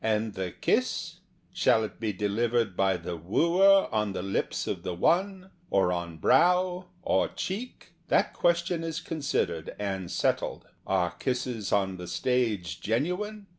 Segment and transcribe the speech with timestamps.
[0.03, 1.19] And the kiss?
[1.53, 6.17] Shall it be delivered by the wooer on the lips of the won, or on
[6.17, 7.93] brow, or cheek?
[8.07, 10.65] That question is considered and settled.
[10.87, 13.45] Are kisses on the stage genuine